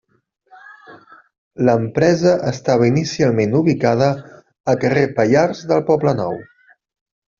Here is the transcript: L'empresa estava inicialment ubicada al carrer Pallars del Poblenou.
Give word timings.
L'empresa 1.67 2.33
estava 2.51 2.89
inicialment 2.91 3.53
ubicada 3.61 4.07
al 4.73 4.81
carrer 4.85 5.05
Pallars 5.21 5.63
del 5.73 5.85
Poblenou. 5.91 6.39